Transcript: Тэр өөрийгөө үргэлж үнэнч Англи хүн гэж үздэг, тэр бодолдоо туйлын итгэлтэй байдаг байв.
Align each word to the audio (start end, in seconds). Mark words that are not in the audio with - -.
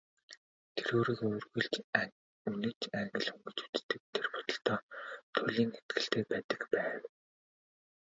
Тэр 0.75 0.89
өөрийгөө 0.97 1.31
үргэлж 1.37 1.73
үнэнч 2.49 2.81
Англи 2.99 3.27
хүн 3.31 3.43
гэж 3.45 3.57
үздэг, 3.65 4.01
тэр 4.13 4.27
бодолдоо 4.33 4.79
туйлын 5.35 5.71
итгэлтэй 5.79 6.23
байдаг 6.31 6.61
байв. 6.73 7.01